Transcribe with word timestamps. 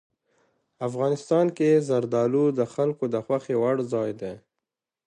افغانستان 0.87 1.45
کې 1.57 1.69
زردالو 1.87 2.45
د 2.59 2.61
خلکو 2.73 3.03
د 3.13 3.15
خوښې 3.25 3.55
وړ 3.61 3.77
ځای 3.93 4.11
دی. 4.21 4.33